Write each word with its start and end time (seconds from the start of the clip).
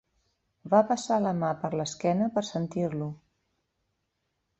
Va 0.73 0.77
passar 0.91 1.17
la 1.25 1.33
mà 1.41 1.51
per 1.65 1.69
l'esquena 1.81 2.31
per 2.37 2.43
sentir-lo. 2.47 3.11